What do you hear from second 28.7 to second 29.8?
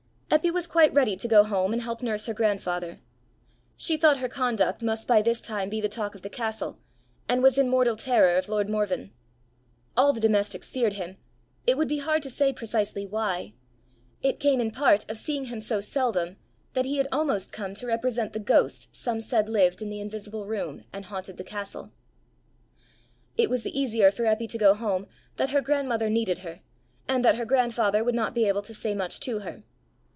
say much to her.